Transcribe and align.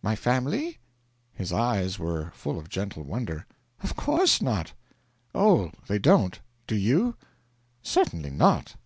My 0.00 0.14
family?' 0.14 0.78
His 1.34 1.52
eyes 1.52 1.98
were 1.98 2.30
full 2.36 2.56
of 2.56 2.68
gentle 2.68 3.02
wonder. 3.02 3.46
'Of 3.82 3.96
course 3.96 4.40
not.' 4.40 4.74
'Oh, 5.34 5.72
they 5.88 5.98
don't! 5.98 6.40
Do 6.68 6.76
you?' 6.76 7.16
'Certainly 7.82 8.30
not.' 8.30 8.76